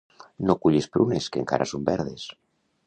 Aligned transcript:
No 0.47 0.55
cullis 0.63 0.89
prunes, 0.95 1.29
que 1.35 1.41
encara 1.45 1.69
son 1.75 1.87
verdes! 1.93 2.29